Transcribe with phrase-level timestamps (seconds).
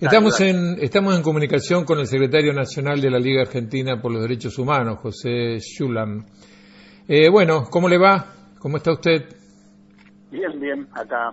[0.00, 4.22] Estamos en, estamos en comunicación con el secretario nacional de la Liga Argentina por los
[4.22, 6.24] Derechos Humanos, José Schulam.
[7.08, 8.32] Eh, bueno, ¿cómo le va?
[8.60, 9.24] ¿Cómo está usted?
[10.30, 11.32] Bien, bien, acá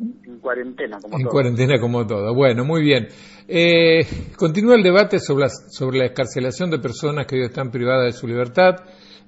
[0.00, 1.30] en cuarentena como en todo.
[1.30, 2.34] cuarentena como todo.
[2.34, 3.08] Bueno, muy bien.
[3.46, 4.00] Eh,
[4.34, 8.18] continúa el debate sobre la, sobre la escarcelación de personas que hoy están privadas de
[8.18, 8.76] su libertad,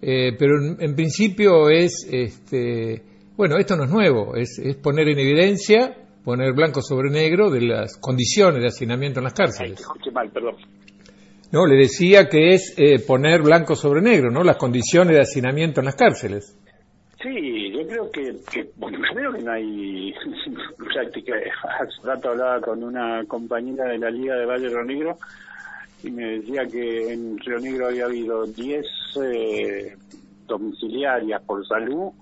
[0.01, 3.03] eh, pero en, en principio es, este,
[3.37, 7.61] bueno, esto no es nuevo, es, es poner en evidencia poner blanco sobre negro de
[7.61, 9.81] las condiciones de hacinamiento en las Ay, cárceles.
[9.81, 10.57] escuché mal, perdón.
[11.53, 14.43] No, le decía que es eh, poner blanco sobre negro, ¿no?
[14.43, 16.59] Las condiciones de hacinamiento en las cárceles.
[17.23, 20.13] Sí, yo creo que, que bueno, primero que no hay,
[20.95, 25.19] ya que hace rato hablaba con una compañera de la Liga de Valle Río Negro
[26.03, 28.87] y me decía que en Río Negro había habido 10
[29.23, 29.97] eh,
[30.47, 32.13] domiciliarias por salud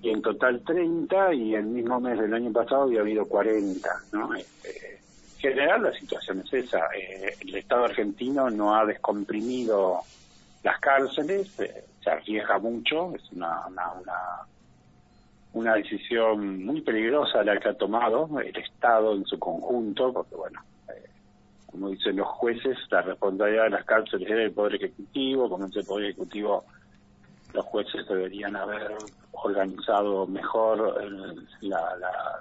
[0.00, 4.34] y en total 30 y el mismo mes del año pasado había habido 40, ¿no?
[4.34, 5.00] Este,
[5.34, 10.00] en general la situación es esa, eh, el Estado argentino no ha descomprimido
[10.62, 14.14] las cárceles, eh, se arriesga mucho, es una, una, una,
[15.52, 20.60] una decisión muy peligrosa la que ha tomado el Estado en su conjunto, porque bueno,
[20.88, 21.08] eh,
[21.66, 25.76] como dicen los jueces, la responsabilidad de las cárceles es del Poder Ejecutivo, como es
[25.76, 26.64] el Poder Ejecutivo,
[27.54, 28.96] los jueces deberían haber
[29.32, 32.40] organizado mejor el- la, la,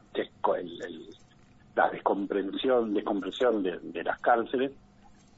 [1.92, 4.72] descomprensión, descompresión de, las cárceles.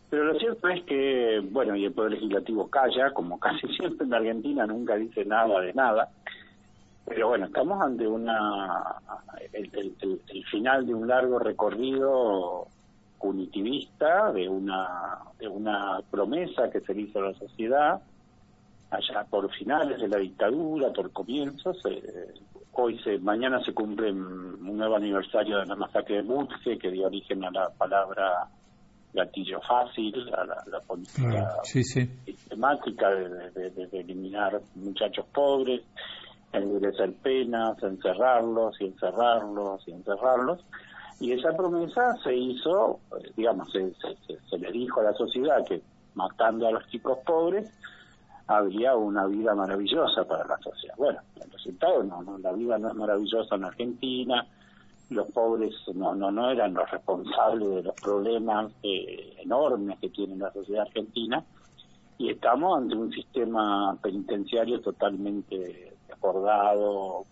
[0.09, 4.13] Pero lo cierto es que, bueno, y el Poder Legislativo calla, como casi siempre en
[4.13, 6.09] Argentina nunca dice nada de nada.
[7.05, 8.95] Pero bueno, estamos ante una
[9.53, 12.67] el- el final de un largo recorrido
[13.19, 18.01] punitivista, de una, de una promesa que se le hizo a la sociedad,
[18.91, 21.77] allá por finales de la dictadura, por comienzos.
[21.85, 22.03] eh,
[22.73, 27.07] hoy se, mañana se cumple un nuevo aniversario de la masacre de Mutje, que dio
[27.07, 28.47] origen a la palabra
[29.13, 32.05] gatillo fácil, a la, la política Claro, sí, sí.
[32.25, 35.81] sistemática de, de- de- de eliminar muchachos pobres,
[36.53, 40.63] endurecer penas, encerrarlos y encerrarlos y encerrarlos.
[41.19, 45.13] Y esa promesa se hizo, eh, digamos, se, se, se- se le dijo a la
[45.13, 45.81] sociedad que
[46.15, 47.69] matando a los chicos pobres
[48.49, 50.95] habría una vida maravillosa para la sociedad.
[50.97, 54.47] Bueno, el resultado no, no, la vida no es maravillosa en Argentina,
[55.09, 60.35] los pobres no, no, no eran los responsables de los problemas eh, enormes que tiene
[60.35, 61.43] la sociedad argentina
[62.17, 67.25] y estamos ante un sistema penitenciario totalmente desbordado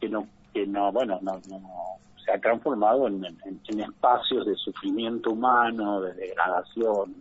[0.00, 4.54] que no que no bueno no, no- se ha transformado en, en- en espacios de
[4.54, 7.16] sufrimiento humano de degradación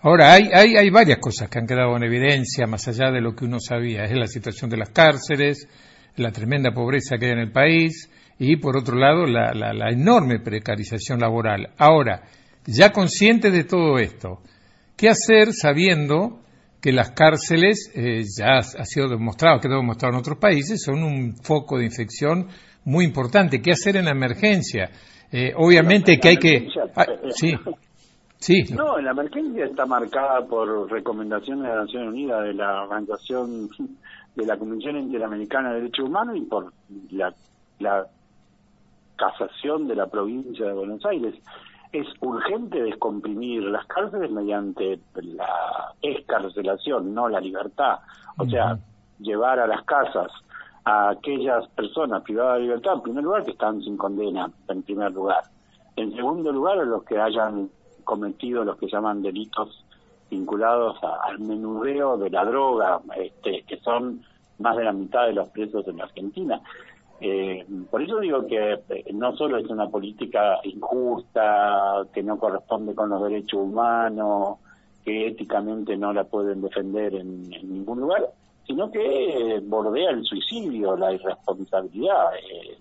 [0.00, 3.34] Ahora, hay, hay, hay varias cosas que han quedado en evidencia, más allá de lo
[3.34, 4.04] que uno sabía.
[4.04, 5.68] Es la situación de las cárceles,
[6.16, 9.90] la tremenda pobreza que hay en el país y, por otro lado, la, la, la
[9.90, 11.70] enorme precarización laboral.
[11.78, 12.22] Ahora,
[12.66, 14.42] ya consciente de todo esto,
[14.96, 16.40] ¿qué hacer sabiendo
[16.80, 21.02] que las cárceles, eh, ya ha sido demostrado, ha quedado demostrado en otros países, son
[21.02, 22.48] un foco de infección
[22.84, 23.60] muy importante?
[23.60, 24.90] ¿Qué hacer en la emergencia?
[25.32, 26.68] Eh, obviamente que hay que...
[26.94, 27.52] ah, sí,
[28.38, 28.64] sí.
[28.74, 33.68] No, la emergencia está marcada por recomendaciones de Naciones Unidas, de la Organización
[34.34, 36.72] de la Comisión Interamericana de Derechos Humanos y por
[37.10, 37.34] la,
[37.80, 38.06] la
[39.16, 41.34] casación de la provincia de Buenos Aires.
[41.92, 47.98] Es urgente descomprimir las cárceles mediante la escarcelación, no la libertad.
[48.36, 48.78] O sea,
[49.18, 50.30] llevar a las casas
[50.84, 55.12] a aquellas personas privadas de libertad, en primer lugar, que están sin condena, en primer
[55.12, 55.42] lugar.
[55.96, 57.70] En segundo lugar, a los que hayan
[58.12, 59.84] cometido los que llaman delitos
[60.30, 64.22] vinculados a- al menudeo de la droga, este, que son
[64.58, 66.60] más de la mitad de los presos en la Argentina.
[67.20, 72.94] Eh, por eso digo que eh, no solo es una política injusta, que no corresponde
[72.94, 74.58] con los derechos humanos,
[75.04, 78.22] que éticamente no la pueden defender en, ningún lugar,
[78.66, 79.02] sino que
[79.56, 82.34] eh, bordea el suicidio, la irresponsabilidad.
[82.36, 82.78] eh,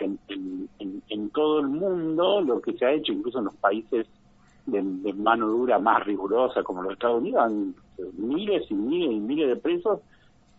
[0.00, 0.68] en, en-
[1.14, 4.06] en- todo el mundo lo que se ha hecho, incluso en los países
[4.66, 7.74] de, de mano dura más rigurosa como los Estados Unidos, han
[8.16, 10.00] miles y miles y miles de presos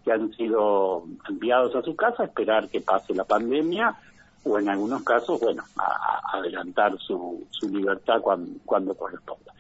[0.04, 3.96] que han sido enviados a su casa a esperar que pase la pandemia
[4.44, 9.52] o en algunos casos, bueno, a, adelantar su, su libertad cuando, cuando corresponda.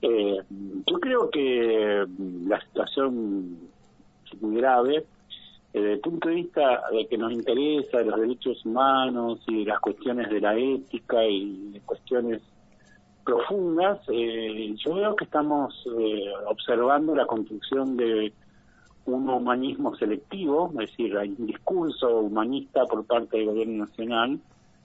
[0.00, 0.38] Eh,
[0.86, 2.06] yo creo que
[2.46, 3.58] la situación
[4.32, 5.04] es muy grave.
[5.72, 10.28] Desde el punto de vista de que nos interesa los derechos humanos y las cuestiones
[10.28, 12.42] de la ética y cuestiones
[13.24, 18.32] profundas, eh, yo veo que estamos eh, observando la construcción de
[19.06, 24.40] un humanismo selectivo, es decir, hay un discurso humanista por parte del gobierno nacional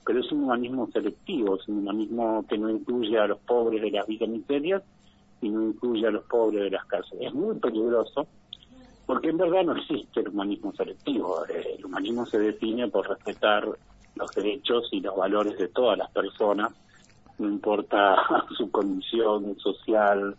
[0.06, 3.90] pero es un humanismo selectivo, es un humanismo que no incluye a los pobres de
[3.90, 4.84] las villas miserias
[5.42, 7.28] y no incluye a los pobres de las cárceles.
[7.28, 8.28] Es muy peligroso
[9.06, 11.46] porque en verdad no existe el humanismo selectivo.
[11.46, 13.66] El humanismo se define por respetar
[14.16, 16.72] los derechos y los valores de todas las personas,
[17.38, 18.16] no importa
[18.58, 20.36] su condición social,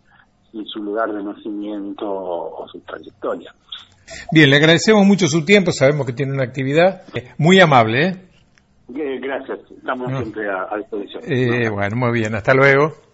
[0.53, 3.53] ni su lugar de nacimiento o su trayectoria.
[4.31, 7.03] Bien, le agradecemos mucho su tiempo, sabemos que tiene una actividad
[7.37, 8.07] muy amable.
[8.07, 8.27] ¿eh?
[8.87, 11.23] Gracias, estamos siempre a, disposición.
[11.25, 13.06] Eh, bueno, muy bien, hasta luego.